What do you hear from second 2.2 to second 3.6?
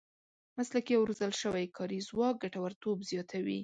ګټورتوب زیاتوي.